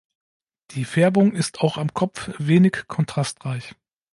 Die 0.71 0.83
Färbung 0.83 1.33
ist 1.33 1.59
auch 1.61 1.77
am 1.77 1.93
Kopf 1.93 2.31
wenig 2.39 2.85
kontrastreich. 2.87 3.75